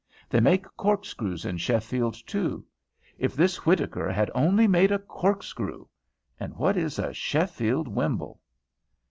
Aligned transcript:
They 0.31 0.39
make 0.39 0.63
corkscrews 0.77 1.45
in 1.45 1.59
Sheffield 1.59 2.15
too. 2.25 2.65
If 3.19 3.35
this 3.35 3.67
Whittaker 3.67 4.09
had 4.11 4.31
only 4.33 4.67
made 4.67 4.91
a 4.91 4.97
corkscrew! 4.97 5.85
And 6.39 6.55
what 6.55 6.75
is 6.75 6.97
a 6.97 7.13
"Sheffield 7.13 7.87
wimble"? 7.87 8.39